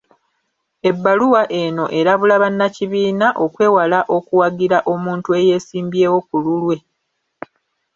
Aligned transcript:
Ebbaluwa 0.89 1.41
eno 1.61 1.85
erabula 1.99 2.35
bannakibiina 2.43 3.27
okwewala 3.45 3.99
okuwagira 4.17 4.77
omuntu 4.93 5.29
eyeesimbyewo 5.39 6.19
ku 6.27 6.35
lulwe. 6.43 6.75